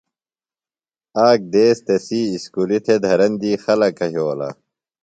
[1.27, 4.49] آ ک دیس تسی اُسکُلیۡ تھےۡ دھرندی خلکہ یھولہ۔